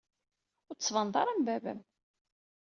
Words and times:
Ur 0.69 0.75
d-tettbaned 0.75 1.15
ara 1.21 1.31
am 1.33 1.41
baba-m. 1.47 1.79